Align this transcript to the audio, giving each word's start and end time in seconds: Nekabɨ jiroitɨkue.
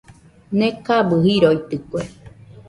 Nekabɨ 0.57 1.15
jiroitɨkue. 1.23 2.01